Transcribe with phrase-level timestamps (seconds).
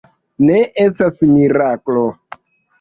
[0.47, 2.09] Ne estas miraklo.